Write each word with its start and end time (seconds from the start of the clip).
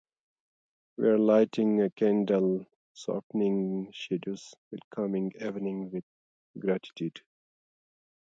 We 0.97 1.09
are 1.09 1.19
lighting 1.19 1.79
a 1.83 1.91
candle, 1.91 2.65
softening 2.91 3.91
shadows, 3.91 4.55
welcoming 4.71 5.31
evening 5.39 5.91
with 5.91 6.05
gratitude. 6.57 7.21